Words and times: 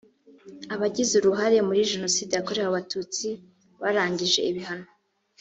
abagize 0.73 1.13
uruhare 1.17 1.57
muri 1.67 1.87
jenoside 1.91 2.31
yakorewe 2.33 2.67
abatutsi 2.69 3.27
barangije 3.81 4.39
ibihano 4.49 4.89